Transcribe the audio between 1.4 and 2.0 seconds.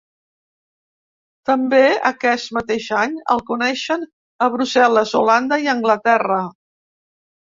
També,